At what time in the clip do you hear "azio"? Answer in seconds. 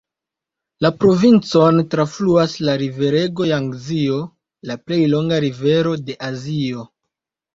6.29-6.87